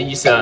[0.00, 0.32] 是医生，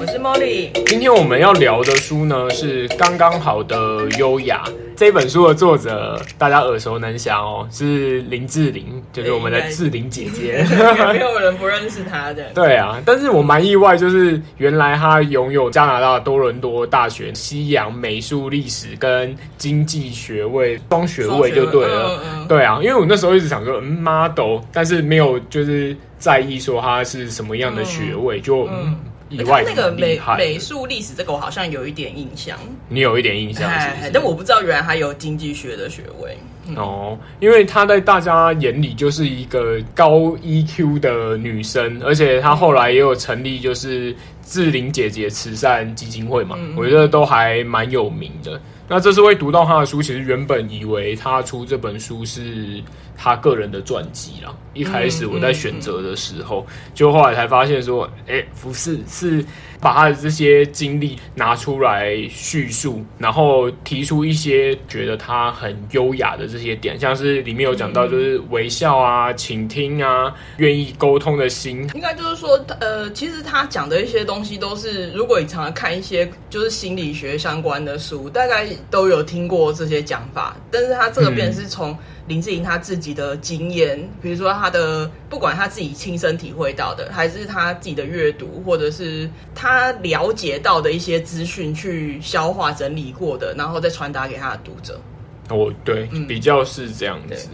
[0.00, 0.70] 我是 Molly。
[0.86, 3.76] 今天我们要聊的书呢是《刚刚好的
[4.18, 4.64] 优雅》。
[4.96, 10.64] 这本书的作者大家耳熟能详哦，是林志玲，就是我们的志玲姐姐。
[11.12, 12.44] 没有人不认识她的。
[12.54, 22.20] 对啊，但是我蛮意外，就是原来她拥有加拿大多伦多大学西洋美术历史跟经济学位双学位就对了。
[22.48, 28.68] 对啊，因为我那时候一直想说，嗯，model，但是没有就是在意说她是什么样的学位，嗯、就。
[28.68, 28.96] 嗯
[29.30, 34.10] 以外那个美美术历史这个我好像有一点印象，你有一点印象是不是？
[34.12, 36.36] 但我不知道原来还有经济学的学位、
[36.68, 44.14] 嗯、哦，因为她在大家眼里就是一个高 EQ 的女生，而且她后来也有成立就是
[44.44, 48.60] 志玲姐姐慈善基金会嘛，嗯、我觉得都还蛮有名的。
[48.86, 52.82] 那这次会读到他的书，其实原本以为他出这本书是
[53.16, 54.54] 他个人的传记啦。
[54.74, 59.44] 一开始我在选择的时候，就后来才发现说，哎，不是，是。
[59.84, 71.86] 把他的这些经历拿出来叙述，然后提出一些觉得他很优雅的这些点，像是里面有讲到就是微笑啊、倾听啊、愿意沟通的心。
[71.92, 80.56] 应该就是说，呃，其实他讲的一些东西都是，如果你常常看一些就是心理学相关的书，大概都有听过这些讲法。
[80.70, 81.94] 但是他这个便是从
[82.26, 89.74] 林志玲他自己的经验，嗯、比如说他的不管他自己亲身体会到的，还是他自己的阅读，或者是他。
[89.74, 95.00] 他了解到的一些资讯，去消化整理过的，然后再传达给他的读者。
[95.48, 97.48] 哦，对，嗯、比较是这样子。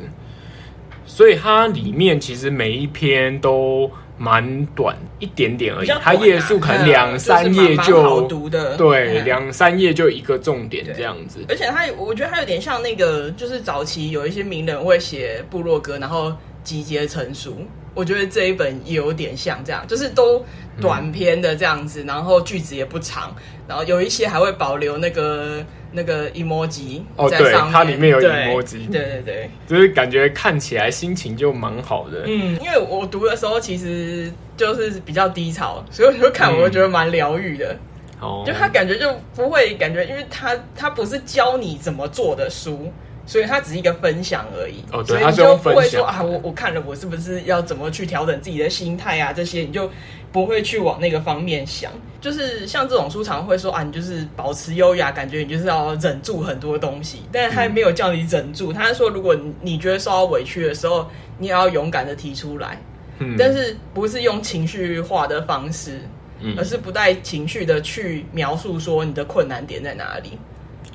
[1.06, 3.90] 所以它里面其实每一篇都
[4.22, 5.88] 蛮短，一点点而已。
[6.02, 8.77] 它页数可能两三页就，好读的。
[8.77, 11.40] 对，两三页就一个重点这样子。
[11.48, 17.56] 而且它，我觉得它有点像那个，就是早期有一些名人会写部落格，然后集结成书。
[17.94, 20.45] 我觉得这一本也有点像这样，就是都
[20.83, 23.34] 短篇的这样子，嗯、然后句子也不长，
[23.66, 27.02] 然后有一些还会保留那个那个 emoji。
[27.17, 32.24] 哦，对，它里面有 emoji，对对对，就是感觉看起来心情就蛮好的。
[32.27, 37.77] 嗯，因为我读的时候其实就是比较低潮，所以我就看，我就觉得蛮疗愈的。
[38.20, 42.92] 哦、嗯，就他感觉就不会感觉，因为他他不是教你怎么做的书。
[43.30, 49.33] 所以它只是一个分享而已，哦，对，所以你就不会说啊，我我看了，我是不是要怎么去调整自己的心态啊？
[49.33, 49.89] 这些你就
[50.33, 51.92] 不会去往那个方面想。
[52.20, 58.73] 就是像这种书，常会说啊，你就是保持优雅，感觉你就是要忍住很多东西，但是他没有叫你忍住。
[58.73, 61.08] 嗯、他说，如果你觉得受到委屈的时候，
[61.39, 62.83] 你也要勇敢的提出来，
[63.20, 66.01] 嗯，但是不是用情绪化的方式，
[66.40, 70.36] 嗯，而是不带情绪的去描述说你的困难点在哪里。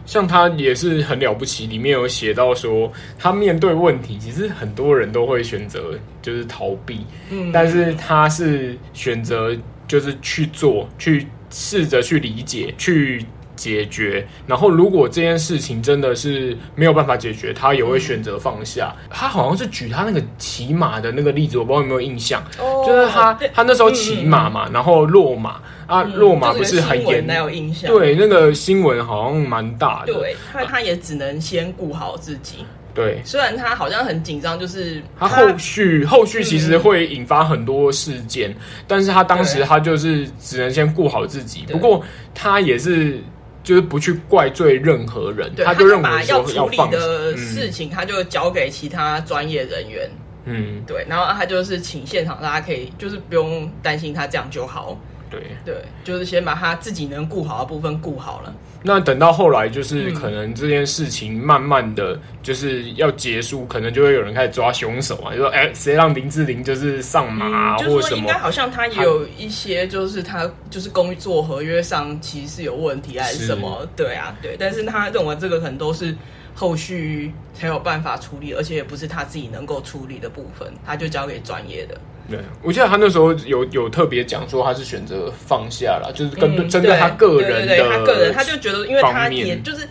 [0.06, 9.56] 像他也是很了不起，里面有写到说，他面对问题，其实很多人都会选择就是逃避，嗯，但是他是选择
[9.88, 14.26] 就是去做，去试着去理解，去解决。
[14.46, 18.96] 然后如果这件事情真的是没有办法解决，他也会选择放下。
[19.04, 25.60] 嗯、他好像是举他那个骑马的那个例子，我不知道有没有印象，哦、就是他他那时候骑马嘛，嗯、然后落马。
[25.88, 27.92] 啊，落马不是很严，没有印象。
[27.92, 30.14] 对，那个新闻好像蛮大的。
[30.14, 32.66] 对，他他也只能先顾好自己。
[32.94, 38.56] 对，虽然他好像很紧张，就是他后续后续其实会引发很多事件，嗯、
[38.88, 41.66] 但是他当时他就是只能先顾好自己。
[41.70, 42.02] 不过
[42.34, 43.20] 他也是
[43.66, 50.10] 就是不去怪罪任何人，他就认为把要处理的事情，他就交给其他专业人员。
[50.46, 54.98] 嗯，对，然后他就是请现场大家可以就是不用担心他这样就好。
[55.30, 58.54] 对对，就是先把他自己能顾好的部分顾好了。
[58.84, 73.88] 那等到后来，就是可能这件事情慢慢的就是要结束，嗯、可能就会有人开始抓凶手啊，就说：“哎，谁让林志玲就是上马、啊嗯、或什么？”应该好像他也有一些，就是他就是工作合约上其实是有问题还是什么？
[73.96, 74.56] 对啊，对。
[74.60, 76.16] 但是他认为这个可能都是
[76.54, 82.00] 后续才有办法处理，而且也不是他自己能够处理的部分，他就交给专业的。
[82.30, 89.88] 对，我记得他那时候有有特别讲说，他是选择放下了，就是跟针对他个人的、他个人他就觉得，因为他也就是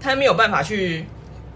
[0.00, 1.04] 他没有办法去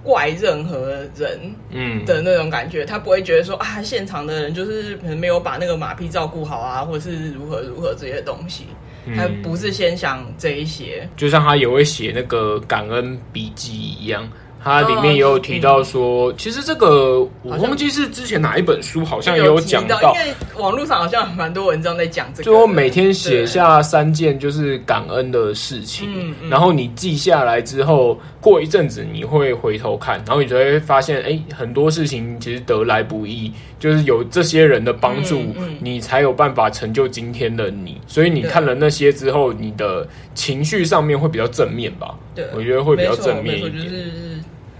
[0.02, 2.04] 怪任何人，嗯。
[2.04, 8.66] 的那种感觉，嗯、他不会觉得说啊，现场的人就是可能没有把那个马匹照顾好啊，或者是如何如何这些东西，
[9.06, 14.28] 嗯、他不是先想这一些，就像他也会写那个感恩笔记一样。
[14.62, 35.42] 它里面也有提到说，其实这个我忘记是之前哪一本书，好像也有讲到，因为网络上好像蛮多文章在讲这个，就我每天写下三件就是感恩的事情，然后你记下来之后，过一阵子你会回头看，然后你就会发现，哎，很多事情其实得来不易，就是有这些人的帮助，
[35.80, 37.98] 你才有办法成就今天的你。
[38.06, 42.14] 所以你看了那些之后，你的情绪上面会比较正面吧？
[42.34, 44.29] 对，我觉得会比较正面一点。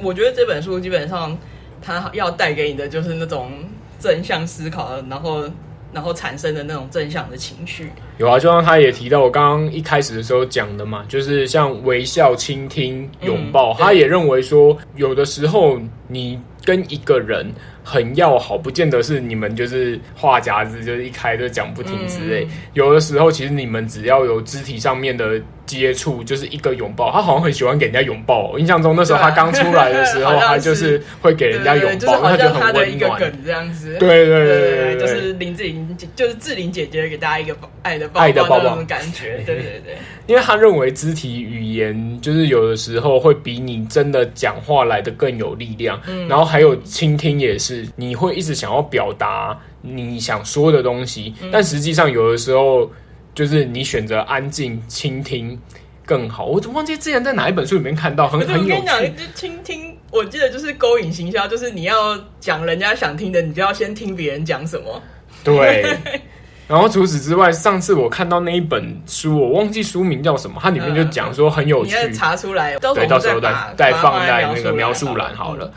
[0.02, 1.37] 我觉得这本书基本上，
[1.82, 3.50] 它要带给你的就是那种
[3.99, 5.44] 正向思考，然后
[5.93, 7.91] 然后产生的那种正向的情绪。
[8.19, 13.73] 有啊，就像他也提到，我刚刚一开始的时候讲的嘛，就是像微笑、倾听、拥抱。
[13.73, 17.50] 嗯、他也认为说，有的时候你跟一个人
[17.82, 22.44] 很要好，不见得是你们就是话匣子就是一开就讲不停之类。
[22.44, 25.41] 嗯、有的时候，其实你们只要有肢体上面的。
[25.67, 28.50] 接触就是一个拥抱，他好像很喜欢给人家拥抱。
[28.50, 33.97] 我印象中那时候他刚出来的时候， 他就是会给人家拥抱，他就很温暖这样子。
[34.00, 39.43] 对对对对，就是林志玲，就是志玲姐姐给大家一个爱的爱的抱抱那种感觉。
[39.47, 46.00] 对对对，因为他认为肢体语言就是有的时候会比你真的讲话来的更有力量。
[46.09, 52.91] 嗯然后还有倾听也是，你会一直想要表达你想说的东西，但实际上有的时候。
[53.33, 55.57] 就是你选择安静倾听
[56.05, 56.47] 更好。
[56.47, 58.73] 我怎么忘记之前在哪一本书里面看到很很有趣。
[58.73, 65.01] 我跟你讲，倾听，我记得就是勾引行销，就是你要讲人家想听的，你就要先听别人讲什么。
[65.45, 65.97] 对。
[66.67, 71.97] 然后除此之外，上次我看到那一本书，我忘记书名叫什么，它里面就讲说很有趣。
[72.09, 75.73] 你查出来，对，到时候再再放在那个描述栏好了。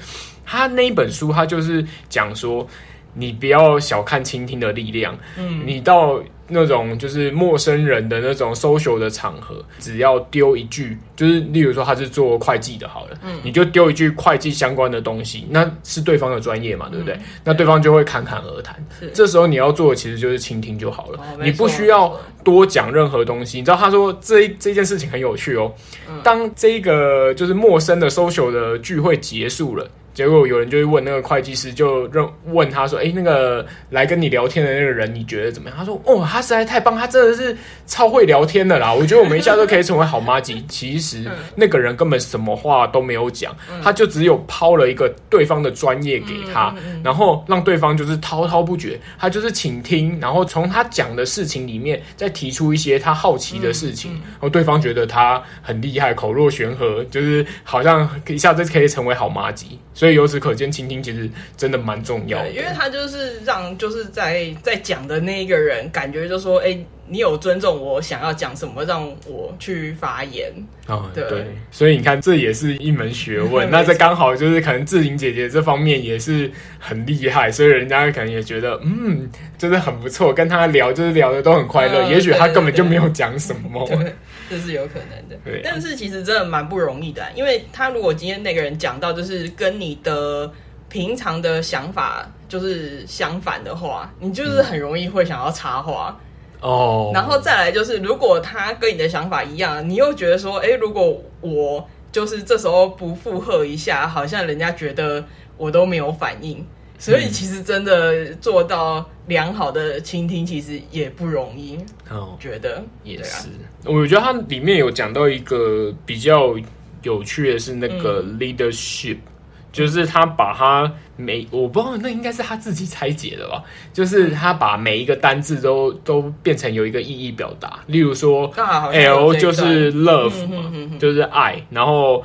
[0.46, 2.68] 他那一本书，他就是讲说，
[3.14, 5.18] 你不要小看倾听的力量。
[5.38, 6.22] 嗯，你到。
[6.46, 17.16] 那种就是陌生人的那种 social 的场合，只要丢一句，就是例如说他是做会计的，好了，嗯，你就丢一句会计相关的东西，那是对方的专业嘛，对不对？
[17.16, 18.76] 嗯、那对方就会侃侃而谈。
[19.00, 22.14] 是这时候你要做的其实就是倾听就好了，哦、你不需要
[22.44, 23.58] 多讲任何东西。
[23.58, 25.74] 你知道他说这这件事情很有趣哦，
[26.10, 29.90] 嗯、当这个就是陌生的 social 的聚会结束了。
[30.14, 37.56] 结果有人就会问那个会计师，就问问他说：“哎，那个来跟你聊天的那个人，你觉得怎么样？”他说：“哦，他实在太棒，他真的是
[37.88, 38.94] 超会聊天的啦！
[38.94, 40.64] 我觉得我们一下都可以成为好妈吉。
[40.70, 41.26] ”其实
[41.56, 46.74] 那个人根本什么话都没有讲，他就只有抛了一个对方的专业给他，
[47.04, 49.00] 然后让对方就是滔滔不绝。
[49.18, 59.80] 他就是倾听，然后从他讲的事情里面再提出一些他好奇的事情，然后对方觉得他很厉害，口若悬河，就是好像一下子可以成为好妈吉。
[60.04, 62.50] 所以由此可见，倾听其实真的蛮重要的。
[62.50, 66.78] 因为他就是让就是在在讲的那一个人感觉就说：“哎、
[67.14, 70.52] 你有尊重我想要讲什么，让我去发言。”
[70.88, 71.24] 哦，对。
[71.30, 73.70] 对，所以你看，这也是一门学问。
[73.72, 80.34] 那这刚好就是可能志玲姐姐这方面也是很厉害，所以人家可能也觉得嗯，真的很不错。
[80.34, 82.02] 跟她聊就是聊的都很快乐。
[82.02, 83.86] 嗯、也许她根本就没有讲什么。
[83.88, 84.14] 对对对
[84.50, 85.62] 这是有可能的，对。
[85.64, 90.52] 但是其实真的蛮不容易的，因为他如果今天那个人讲到就是跟你的
[90.90, 96.20] 平常的想法就是相反的话，你就是很容易会想要插话
[96.64, 97.12] 哦。
[97.14, 105.24] 然后再来就是，如果他跟你的想法一样，你又觉得说，哎，如果我就是这时候不附和一下，好像人家觉得
[105.58, 106.66] 我都没有反应。
[107.00, 111.78] 所以其实真的做到良好的倾听，其实也不容易。
[112.10, 113.50] 哦，觉得也是。
[113.84, 116.56] 我觉得它里面有讲到一个比较
[117.02, 119.33] 有趣的是那个 leadership，嗯，
[119.74, 123.62] 就是他把他每我不知道那应该是他自己拆解的吧，
[123.92, 127.80] 就是他把每一个单字都都变成有一个意义表达。
[127.88, 132.24] 例如说，L 就是 love 嘛，就是爱，然后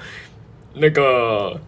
[0.74, 1.60] 那个。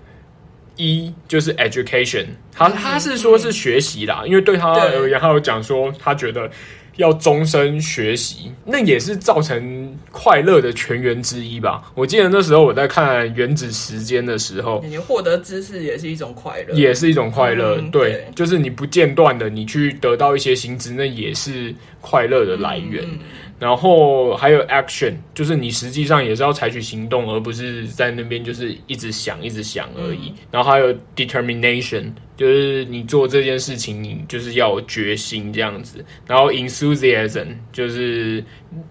[0.76, 6.50] 一就是 education，他他是说是学习啦，因为对他而言，他有讲说他觉得
[6.97, 11.90] 要终身学习，那也是造成快乐的泉源之一吧。
[11.94, 17.76] 我记得那时候我在看《原子时间》的时候，你获得知识也是一种快乐，也是一种快乐。
[17.78, 23.04] 嗯、对，对就是你不间断的你去得到一些新知，那也是快乐的来源。
[23.04, 23.18] 嗯
[23.61, 30.31] 然后还有 action，就是你实际上也是要采取行动，而不是在那边就是一直想、一直想而已。
[30.31, 36.02] 嗯、然后还有 determination，就是你做这件事情，你就是要有决心这样子。
[36.26, 38.43] 然后 enthusiasm，就是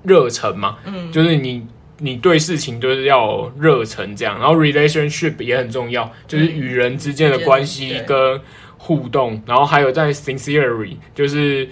[0.04, 1.66] 热忱嘛，嗯，就是你
[1.98, 4.38] 你对事情就是要有热忱这样。
[4.38, 8.40] 然后 relationship 也很重要，就是与人之间的关系跟
[8.78, 9.42] 互动。
[9.48, 11.68] 然后还有在 sincerity，就是。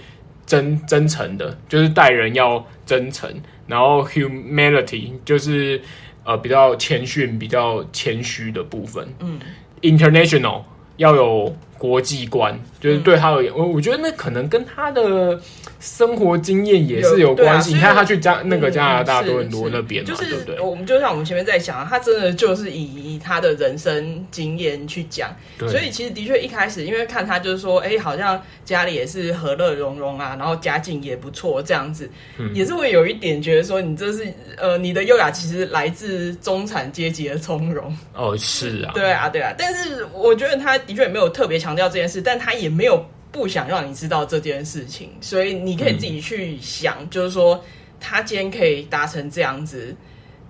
[0.48, 3.30] 真真诚的，就是待人要真诚，
[3.66, 5.80] 然后 humanity 就是
[6.24, 9.06] 呃比较谦逊、比较谦虚的部分。
[9.20, 9.38] 嗯
[9.82, 10.62] ，international
[10.96, 15.40] 要有国际观，就是对他而言，我、嗯、我觉得那可能跟他的。
[15.80, 17.72] 生活经验也是有关系。
[17.72, 20.60] 你看他去加那个加拿大多伦多那边，就是对不对？
[20.60, 25.30] 我们就像我们前面在讲，他真的就是以他的人生经验去讲。
[25.68, 32.10] 所以其实的确一开始，因为看他就是说，哎，好像家里也是和乐融融啊，然后家境也不错，这样子，
[32.52, 37.96] 也是会有一点觉得说，你这是呃，你的优雅其实来自中产阶级的从容。
[38.14, 39.54] 哦，是啊，对啊，对啊。
[39.56, 43.04] 但是我觉得他的确也没有特别强调这件事，但他也没有。
[43.30, 47.62] 不想让你知道这件事情，所以你可以自己去想，就是说
[48.00, 49.94] 他今天可以达成这样子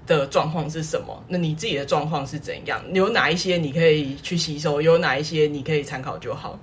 [0.06, 1.24] 的状况是什么？
[1.26, 2.80] 那你自己的状况是怎样？
[2.94, 4.80] 有哪一些你可以去吸收？
[4.80, 6.56] 有哪一些你可以参考就好。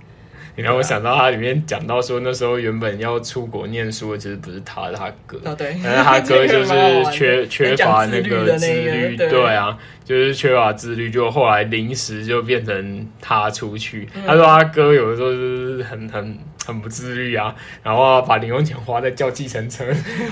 [0.55, 5.37] 你让我想到他里面讲到说，那时候原本要出国念书的，其实不是他，是他哥。
[5.45, 14.07] 哦，对， 但是他哥就是缺缺乏那个自律，对啊，就是缺乏自律，就后来临时就变成他出去。
[14.15, 16.37] 嗯、他说他哥有的时候就是很很。
[16.65, 17.53] 很不自律啊，
[17.83, 19.85] 然后把零用钱花在叫计程车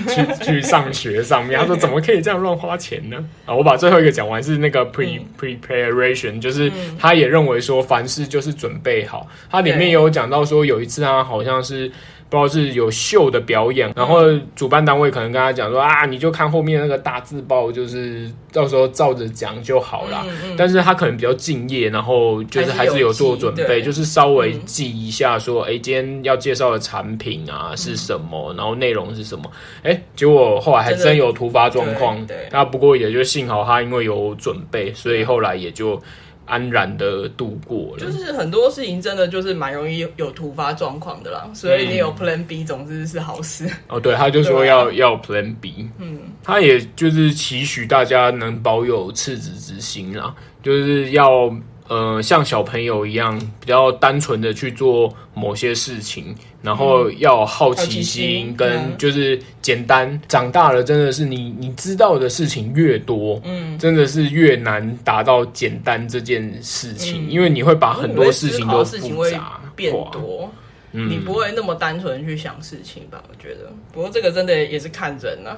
[0.08, 1.58] 去去上学上面。
[1.58, 9.28] 他说：“怎么可以这样乱花钱呢？”啊，我把最后一个讲完是那个 pre、嗯、preparation，就是他也认为说凡事就是准备好。
[9.50, 11.90] 他里面有讲到说有一次他好像是。
[12.34, 14.22] 不知道是有秀的表演，然后
[14.56, 20.24] 主办单位可能跟他讲说啊，你就看后面那个大字报，就是到时候照着讲就好了。
[20.26, 29.44] 嗯嗯、但是他可能比较敬业，然后就是还是有做准备，就是稍微记一下说，哎、嗯，今天要介绍的产品啊是什么，然后内容是什么。
[29.84, 32.18] 哎，结果后来还真有突发状况。
[32.50, 36.00] 那不过也就幸好他因为有准备，所以后来也就。
[36.46, 43.68] 安然的度过了，就是很多事情真的就是蛮容易有突发状况的啦，所以你有 Plan B 总之是好事。
[43.88, 51.54] 哦，对，他就说要要 Plan B，嗯，他也就是期许大家能保有赤子之心啦，就是要。
[51.86, 60.10] 呃，像小朋友一样，比较单纯的去做某些事情，然后要有好奇心，跟就是简单。
[60.10, 70.50] 嗯、长大了，真的是你你知道的事情越多，嗯，真的是越难达到简单这件事情，嗯、因为你会把很多事情都复杂变多，
[70.92, 73.22] 嗯、你不会那么单纯去想事情吧？
[73.28, 75.54] 我觉得，不过这个真的也是看人啊，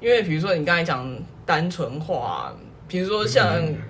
[0.00, 1.12] 因为比如说你刚才讲
[1.44, 2.54] 单纯化，
[2.86, 3.44] 比如说像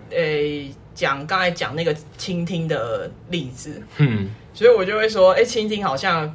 [0.09, 0.71] 诶。
[0.97, 6.35] 讲刚才讲那个倾听的例子，嗯，所以我就会说，哎、欸，倾听好像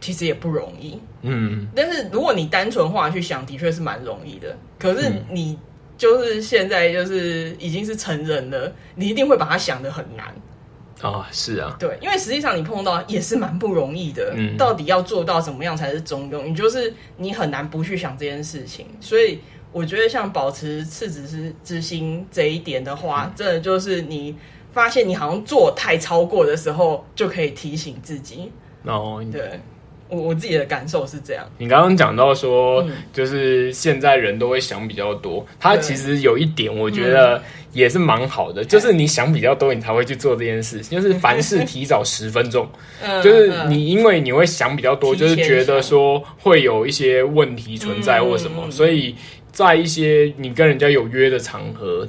[0.00, 4.56] 其实也不容易，嗯，但是如果你单纯化去想，的确是蛮容易的。
[4.78, 5.58] 可是你
[5.98, 10.26] 就是现在就是已经是成人了，你一定会把它想的很难。
[11.02, 16.44] 啊、哦，是啊，对，因为实际上你碰到也是蛮不容易的，嗯，到底要做到怎么样才是中庸？
[16.44, 19.40] 你就是你很难不去想这件事情，所以。
[19.76, 24.34] 我觉得像保持赤子之之心这一点的话，嗯、真的就是你
[24.72, 28.50] 发现你好像做太超过的时候，就可以提醒自己。
[28.84, 29.60] 哦，对，
[30.08, 31.44] 我我自己的感受是这样。
[31.58, 37.42] 你刚刚讲到说，嗯、就是现在人都会想比较多，他其实有一点我觉得
[37.74, 42.66] 也是蛮好的，嗯、就是你想比较多，你才会去做这件事，就是凡事 提早十分钟。
[43.02, 49.14] 嗯、就是你因为你会想比较多，就是觉得说会有一些问题存在或什么，嗯、所以。
[49.56, 52.06] 在一些你跟人家有约的场合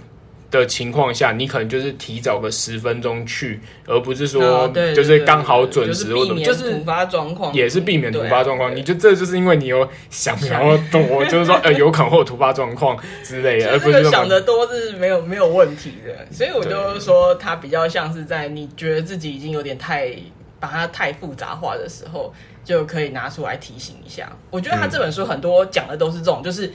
[0.52, 8.76] 的情况下，你可能就是提早个十分钟去，而不是说就是刚好准时或者就是突发状况，也是避免突发状况。
[8.76, 16.28] 你就这就是因为你有想比较多， 就是说呃有可能会有突发状况之类的，而不是想的多是没有没有问题的。
[16.34, 20.14] 所以我就说，它比较像是在你觉得自己已经有点太
[20.60, 22.34] 把它太复杂化的时候，
[22.66, 24.30] 就可以拿出来提醒一下。
[24.50, 26.70] 我觉得他这本书很多讲的都是这种，就是。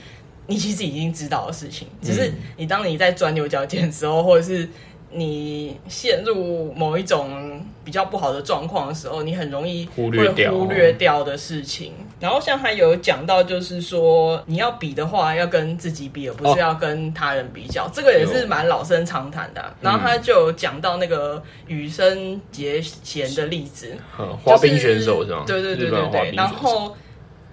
[0.47, 4.67] 你其实已经知道的事情，只是你当你在钻牛角尖的时候，或者是
[5.09, 11.93] 你陷入某一种比较不好的状况的时候，你很容易忽略掉忽略掉的事情。
[12.19, 17.89] 然后像他有讲到，就是说你要比的话，要跟自己比，而不是要跟他人比较。
[17.93, 19.73] 这个也是蛮老生常谈的。
[19.81, 25.43] 然后他就讲到那个羽生结弦的例子，滑冰选手是吗？
[25.45, 26.31] 对对对对对。
[26.35, 26.95] 然后。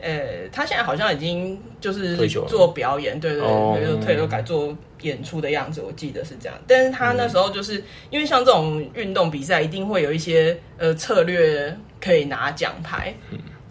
[0.00, 2.16] 呃，他现在好像已经就是
[2.49, 6.59] 做表演，对对对，就退了改做演出的样子，我记得是这样。
[6.66, 13.14] 但是他那时候就是因为像这种运动比赛，一定会有一些呃策略可以拿奖牌。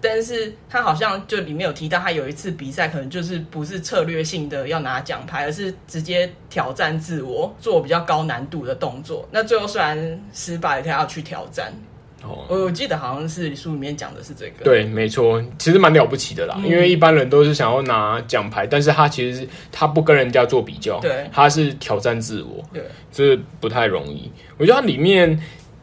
[0.01, 9.27] 但是他好像就里面有提到，他有一次比赛可能就是不是策略性的要拿奖牌，而是直接挑战自我，做比较高难度的动作。
[9.29, 11.73] 那最后虽然失败，他要去挑战。
[12.23, 14.63] 哦，我我记得好像是书里面讲的是这个。
[14.63, 24.31] 对，没错，其实蛮了不起的啦，嗯、因为一般人都是想要拿奖牌，但是他其实他不跟人家做比较，对，他是挑战自我，对，这不太容易。
[24.57, 25.39] 我觉得它里面。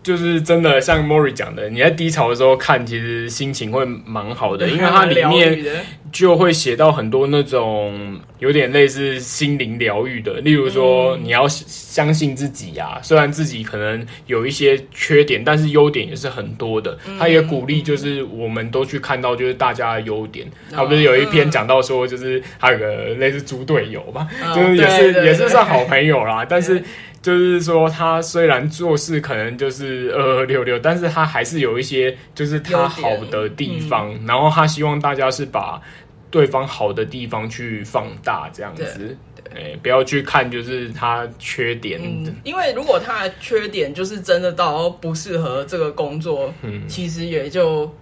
[0.06, 5.64] 就是真的像 Mori 讲的，你在低潮的时候看，其实心情会蛮好的，因为它里面
[6.12, 16.96] 就会写到很多那种有点类似心灵疗愈的，例如说你要相信自己啊，虽然自己可能有一些缺点，但是优点也是很多的。
[17.18, 20.46] 他也鼓励，就是我们都去看到，就是大家的优点。
[20.70, 26.80] 他不是有一篇讲到说，就是还有个类似猪队友吧，就是也是也是算好朋友啦， 但是。
[27.26, 35.82] 就是说，他虽然做事可能就是二二六六，但是他还是有一些就是他好的地方，嗯、然后他希望大家是把
[36.30, 42.32] 对方好的地方去放大，这样子，对，对，不要去看就是他缺点、嗯。
[42.44, 47.92] 因为如果他的缺点就是真的到不适合这个工作，嗯，其实也就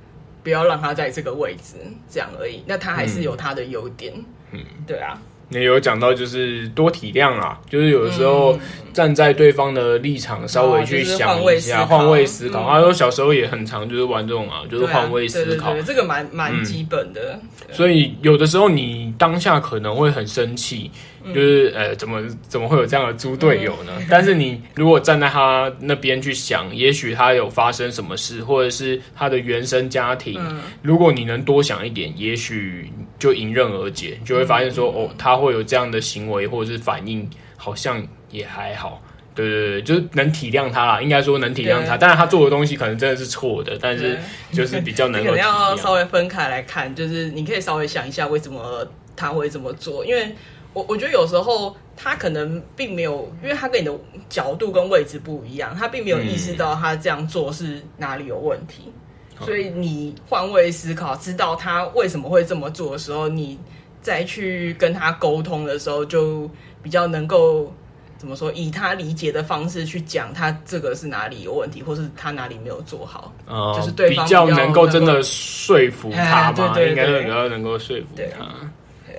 [0.42, 1.76] 不要让他在这个位置
[2.10, 2.62] 这样而已。
[2.66, 4.12] 那他还是有他的优点，
[4.52, 5.18] 嗯，对啊。
[5.50, 8.58] 也有讲到，就是多体谅啊，就是有的时候
[8.92, 12.68] 站在对方的立场，稍微去想一下，换位思考。
[12.68, 17.38] 他说小时候也很常就是玩这种啊，就是换位思考，这个蛮蛮基本的。
[17.70, 20.90] 所以有的时候你当下可能会很生气。
[21.32, 23.92] 就是呃，怎么怎么会有这样的猪队友呢？
[24.10, 30.38] 但是你如果站在他那边去想，也许他有发生什么事，或者是他的原生家庭，
[30.82, 39.00] 如果你能多想一点，也许就迎刃而解，就会发现说，哦，他会有这样的行为或者是反应，好像也还好。
[39.34, 41.96] 对对对，就是能体谅他啦，应该说能体谅他。
[41.96, 44.18] 当然他做的东西可能真的是错的，但是
[44.52, 45.30] 就是比较能够。
[45.30, 50.34] 可能要稍微分开来看，就是你可以稍微想一下为什么他会这么做，因为。
[50.74, 53.92] 我我觉得有时候他可能并没有，因为他跟你的
[54.28, 58.92] 角度跟位置不一样，他并没有意识到他这样做是哪里有问题。
[59.40, 63.58] 嗯、所以你换位思考，知道他为什么会这么做的时候，你
[64.02, 66.50] 再去跟他沟通的时候，就
[66.82, 67.72] 比较能够
[68.18, 78.44] 怎么说，以他理解的方式去讲他这个是哪里有问题，或是他哪里没有做好，嗯、就是对方比较，比较能够真的说服他嘛，对对对，应该是比较能够说服他。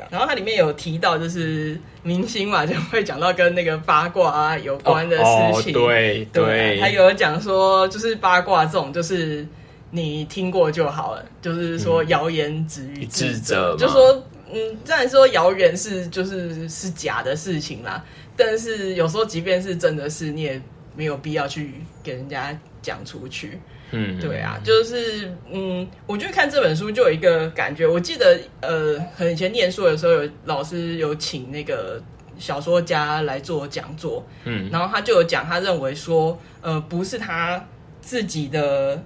[0.09, 5.24] 然后它里面有提到，就是明星嘛，就会讲到跟那个八卦啊有关的事
[5.63, 5.75] 情。
[5.75, 9.45] 哦哦、对对，还有讲说，就是八卦这种，就是
[9.91, 11.25] 你听过就好了。
[11.41, 18.03] 就是说谣言止于智者，就说嗯，虽然说谣言是就是是假的事情啦，
[18.37, 20.61] 但是有时候即便是真的是，你也
[20.96, 23.60] 没有必要去给人家讲出去。
[23.92, 27.86] 嗯，对啊，就是嗯，我觉得看这本书就有一个感觉。
[27.86, 32.01] 我记得呃，很以前念书的时候，有老师有请那个
[32.38, 37.64] 小说家来做讲座，嗯，然后他就有讲，他认为说，呃，不是他
[38.01, 39.01] 自己的，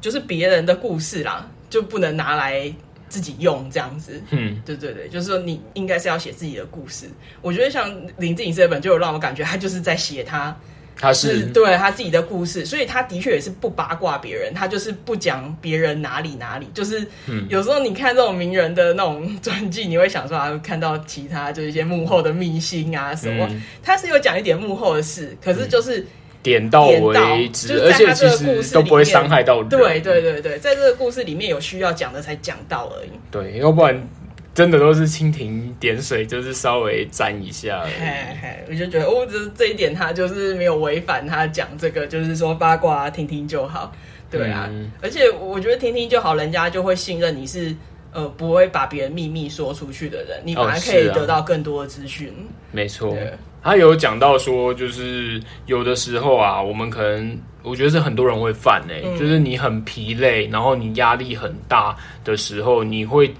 [0.00, 2.70] 就是别人的故事啦，就不能拿来
[3.08, 4.20] 自己用这样子。
[4.30, 7.06] 嗯，对对对，就是说你应该是要写自己的故事。
[7.40, 10.54] 我觉得像林志颖这本，就有让我感觉他就是在写他。
[11.00, 17.06] 他是，是对他自己的故事，所以他的确也是不八卦别人，他就是不讲别人哪里哪里，就是
[17.48, 26.06] 有时候你看这种名人的那种传记，你会想说啊，看到其他就是一些幕后的秘辛啊什么，嗯、他是有讲一点幕后的事，可是就是
[26.42, 29.68] 点到为止，就是在他这个故事都不会伤害到人。
[29.70, 33.10] 对对对对，在这个故事里面有需要讲的才讲到而已。
[33.30, 34.06] 对，要不然。
[34.52, 37.82] 真的都是蜻蜓点水，就是稍微沾一下。
[37.84, 43.92] 嘿嘿，我就觉得哦，这这一点他就是没有违反他讲这个，就是说八卦听听就好。
[44.28, 47.74] 对啊，嗯、而且我觉得听听就好，人家就会信任你是
[48.12, 52.28] 呃不会把别人秘密说出去的人，你反而可以得到更多的资讯。
[52.28, 53.16] 哦啊、没错，
[53.62, 63.32] 他有讲到说，就是有的时候啊，我们可能我觉得是很多人会犯诶、欸，嗯、就是你很疲累，然后你压力很大的时候，你会。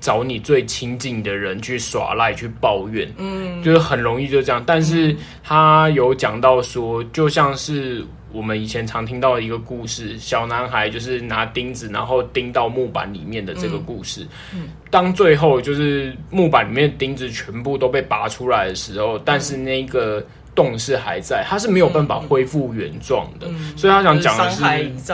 [0.00, 4.62] 找你最亲近的人去耍赖、去抱怨，嗯，就是很容易就这样。
[4.66, 14.26] 但是他有讲到说，就像是我们以前常听到的一个故事，小男孩就是拿钉子，然后钉到木板里面的这个故事。
[14.54, 20.24] 嗯，当最后就是木板里面的钉子全部都被拔出来的时候，但是那个。
[20.58, 24.64] 洞是还在，他是没有办法恢复原状的，嗯、所以他想讲的是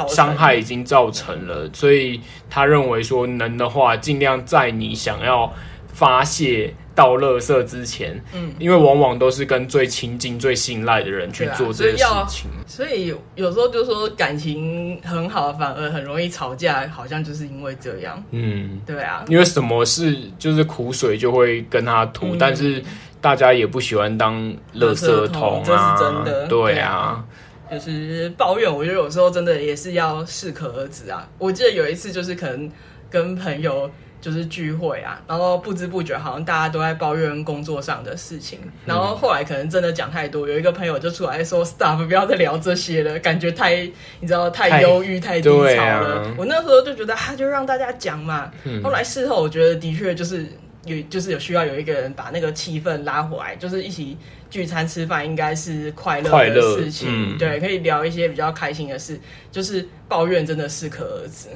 [0.09, 5.53] 伤害已经造成了，所以他认为说能的话，尽量在你想要
[5.93, 22.83] 发泄到垃圾之前，嗯，因为往往都是跟最亲近、最信赖的人去做这些事情，所以，有时候就说感情很好，反而很容易吵架，好像就是因为这样，嗯，对啊，因为什么事就是苦水就会跟他吐，嗯、但是。
[23.25, 24.39] 大家也不喜欢当
[24.75, 26.47] 垃圾桶啊，这是真的。
[26.47, 27.25] 对啊，
[27.71, 31.27] 就是抱怨，我觉得有时候真的也是要适可而止啊。
[31.39, 32.71] 我记得有一次就是可能
[33.09, 33.91] 跟朋友。
[34.25, 43.83] 就是聚会啊，然后不知不觉好像大家都在抱怨工作上的事情，然后后来可能真的讲太多，有一个朋友就出来说：“Stop，不要再聊这些了，感觉太
[44.21, 46.23] 你知道太忧郁、太低潮了。
[46.23, 48.51] 啊”我那时候就觉得，他就让大家讲嘛。
[48.65, 50.47] 嗯、后来事后我觉得的确就是
[50.87, 54.17] 有，就是有需要有一个人把那个气氛拉回来，就是一起
[54.51, 59.19] 聚餐吃饭，应该是快乐的事情，嗯、对，可以聊一些比较开心的事，
[59.51, 61.49] 就是抱怨真的适可而止。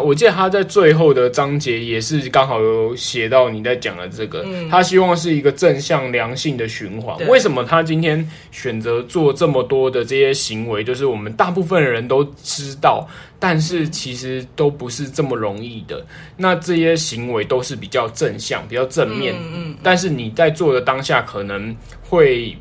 [0.00, 7.16] 我记得他在最后的章节也是刚好有写到你在讲的这个，嗯、他希望是一个正向良性的循环。
[7.28, 10.82] 为什么他今天选择做这么多的这些行为？
[10.82, 13.06] 就是我们大部分人都知道，
[13.38, 16.04] 但是其实都不是这么容易的。
[16.36, 21.76] 那这些行为都是比较正向、比较正面，嗯嗯、但是你在做的当下可能
[22.08, 22.56] 会。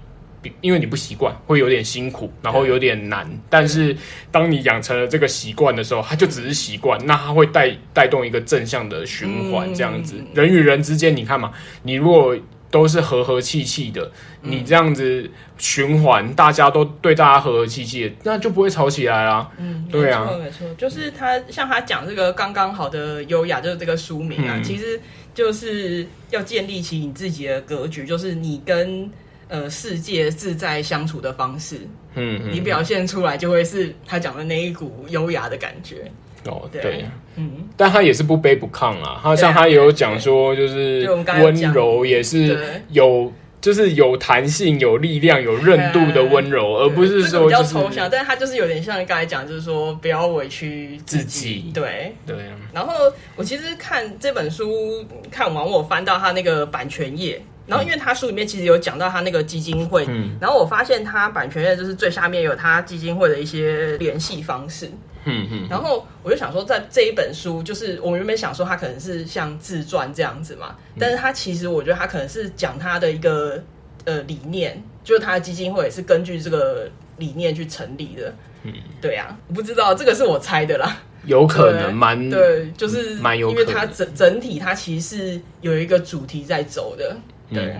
[0.62, 3.30] 因为你不习惯，会有点辛苦，然后有点难。
[3.50, 3.96] 但是
[4.32, 10.16] 当你养成了这个习惯的时候，它就只是习惯，那它会带带动一个正向的循环，这样子。
[10.18, 11.52] 嗯、人与人之间，你看嘛，
[11.84, 12.36] 你如果
[12.72, 19.52] 都是和和气气的，嗯、你这样子循环，大家都对大家和和气气的，那就不会吵起来啦。
[19.58, 25.00] 嗯，对啊，没错，没错，就是他像他讲这个刚刚好的优雅，就是这个书名啊，嗯、其实
[25.36, 29.12] 就是要建立起你自己的格局，就是你跟。
[29.52, 31.76] 呃，世界自在相处的方式，
[32.16, 36.10] 嗯，嗯，你表现出来就会是他讲的那一股优雅的感觉。
[36.46, 39.20] 哦，对，对嗯，但他也是不卑不亢啊。
[39.22, 41.06] 他像他也有讲说，就是
[41.44, 42.58] 温柔也是
[42.92, 48.08] 有，就是有弹性、有力量、有韧度的温柔，而不是说、就是、比较抽象。
[48.10, 51.24] 但是他就是有点像刚才讲，就是说不要委屈自己。
[51.24, 52.38] 自己对对。
[52.72, 52.94] 然后
[53.36, 57.42] 我其实看这本书看完，我翻到他那个版权页。
[57.72, 64.92] 然后，因为他书里面其实有讲到他那个基金会，嗯，然后我发现他版权页就是最下面有他基金会的一些联系方式，
[65.24, 73.64] 嗯嗯，然后我就想说，在这一本书，就是我原本想说他可能是像自传这样子嘛，但是他其实我觉得他可能是讲他的一个
[74.04, 87.16] 呃理念，就是他的基金会也是根据这个理念去成立的，嗯，对啊，我不知道这个是我猜的啦，有可能蛮对，就是蛮有，因为它整整体它其实是有一个主题在走的。
[87.54, 87.76] 对，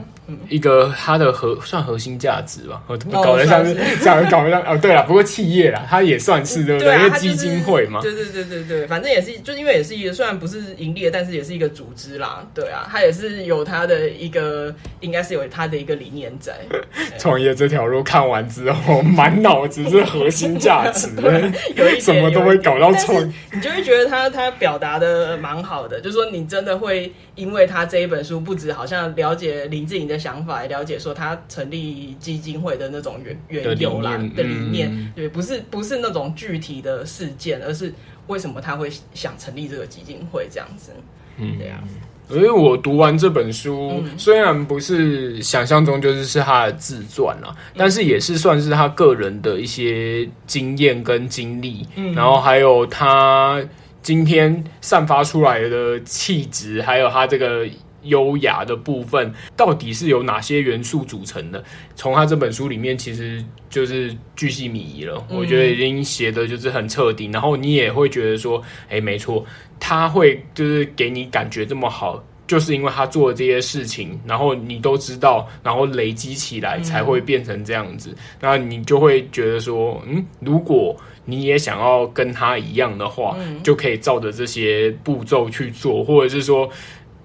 [0.50, 6.96] 一个它的核算核心价值吧，我搞得像是 这样搞得像哦，对了，不过企业啦，它也算是对不对？
[6.98, 16.54] 因为基金会嘛，对对对对对，反正也是，就因为也是一个虽然不是盈利的，但是也是一个组织啦，对啊，它也是有它的一个，应该是有它的一个理念在。
[17.18, 21.10] 创业这条路看完之后，满脑子是核心价值，
[21.76, 29.62] 有一什么都会搞到创，你就会觉得他他表达的蛮好的，就是说你真的会因为他这一本书，不止好像了解。
[29.72, 37.92] 林志颖的想法来了解，说他成立基金会的那种缘缘由啦的理念，嗯、对，不是不是那种具体的事件，而是
[38.28, 40.92] 为什么他会想成立这个基金会这样子，
[41.38, 41.84] 嗯，对啊。
[42.30, 53.62] 所以我读完这本书，嗯、虽然不是想象中就是是他的自传啊，嗯、但是也是算是他个人的一些经验跟经历，嗯，然后还有他
[54.02, 57.68] 今天散发出来的气质，还有他这个。
[58.04, 61.64] 优雅的部分到底是由哪些元素组成的？
[61.96, 65.24] 从他这本书里面，其实就是巨细靡遗了。
[65.30, 69.46] 嗯、我觉得已经写的就是很彻底，然后你也会觉得说，哎、欸，没错，
[69.80, 78.10] 他会就是给你感觉这么好，就是因为他做的这些事情，然后你都知道，然后累积起来才会变成这样子。
[78.12, 86.68] 嗯、那你就会觉得说，嗯，如果你也想要跟他一样的话，嗯、就可以照着这些步骤去做，或者是说。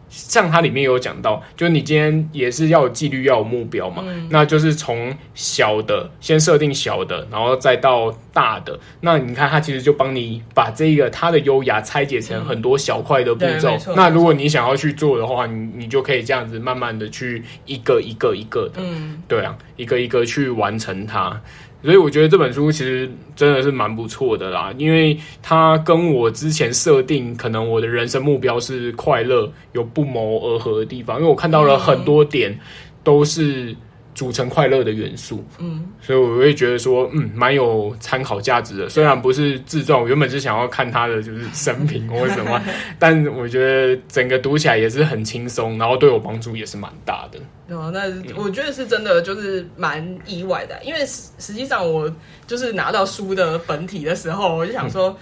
[0.09, 8.79] 像它里面有讲到，就你今天也是要有纪律，要有目标嘛，嗯、那就是从小的先设定小的，然后再到大的。
[9.01, 13.77] 那你看，它其实就帮你把这个它的优雅拆解成很多小块的步骤。
[13.87, 21.41] 嗯、那如果你想要去做的话，你你就可以这样子慢慢的去一个一个一个的，嗯，对啊，一个一个去完成它。
[21.87, 32.59] 所以我觉得这本书其实真的是蛮不错的啦，因为它跟我之前设定可能我的人生目标是快乐有不谋而合的地方，因为我看到了很多点
[33.03, 33.75] 都是。
[34.17, 38.89] 组成快乐的元素，嗯，所以我会觉得说，嗯，蛮有参考价值的。
[38.89, 42.61] 虽然不是自传，我原本是想要看他的就是生平 或什么，
[42.99, 47.39] 但我觉得整个读起来也是很轻松，然后对我帮助也是蛮大的。
[47.77, 52.11] 哦，那我觉得是真的，就是蛮意外的，因为实实际上我
[52.47, 55.11] 就是拿到书的本体的时候，我就想说。
[55.11, 55.17] 嗯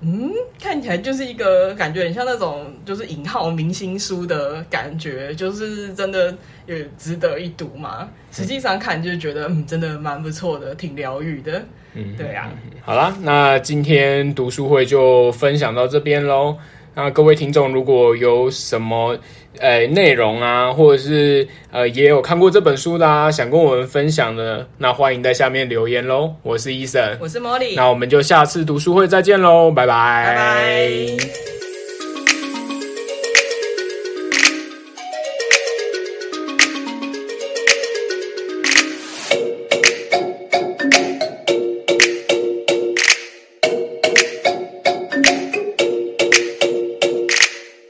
[0.00, 0.30] 嗯，
[0.60, 8.08] 看起来就是一个感觉很像那种就是引号明星书的感觉，就是真的也值得一读嘛。
[8.30, 11.62] 实际上看就觉得嗯，真的蛮不错的，挺疗愈的。
[11.94, 12.50] 嗯，对啊。
[12.82, 16.56] 好啦，那今天读书会就分享到这边喽。
[16.94, 19.18] 那各位听众如果有什么
[19.58, 26.32] 呃内容啊，或者是呃也有看过这本书的啊，想跟我们分享的，那欢迎在下面留言喽。
[26.42, 29.94] 我是 Eason，我是 Molly，那我们就下次读书会再见喽，拜拜。
[30.26, 31.63] 拜拜。